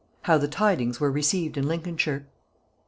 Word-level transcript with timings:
HOW 0.23 0.39
THE 0.39 0.47
TIDINGS 0.47 0.99
WERE 0.99 1.11
RECEIVED 1.11 1.57
IN 1.57 1.67
LINCOLNSHIRE. 1.67 2.25